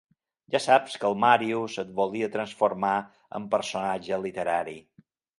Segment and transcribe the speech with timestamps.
[0.53, 2.93] Ja saps que el Màrius et volia transformar
[3.41, 4.75] en personatge literari.